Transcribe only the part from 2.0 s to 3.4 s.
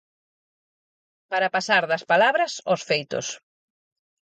palabras aos feitos.